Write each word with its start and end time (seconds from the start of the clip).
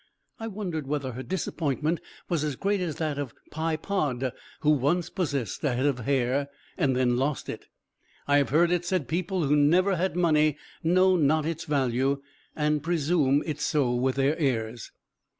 I 0.39 0.47
wondered 0.47 0.87
whether 0.87 1.11
her 1.11 1.21
disappointment 1.21 1.99
was 2.27 2.43
as 2.43 2.55
great 2.55 2.79
as 2.81 2.95
that 2.95 3.19
of 3.19 3.35
Pye 3.51 3.75
Pod, 3.75 4.31
who 4.61 4.71
once 4.71 5.11
possessed 5.11 5.63
a 5.63 5.75
head 5.75 5.85
of 5.85 5.99
hair, 5.99 6.49
then 6.75 7.17
lost 7.17 7.47
it. 7.47 7.67
I 8.27 8.37
have 8.37 8.49
heard 8.49 8.71
it 8.71 8.83
said 8.83 9.07
people 9.07 9.43
who 9.43 9.55
never 9.55 9.95
had 9.97 10.15
money 10.15 10.57
know 10.83 11.17
not 11.17 11.45
its 11.45 11.65
value, 11.65 12.19
and 12.55 12.81
presume 12.81 13.43
its 13.45 13.63
so 13.63 13.93
with 13.93 14.15
their 14.15 14.35
heirs. 14.39 14.91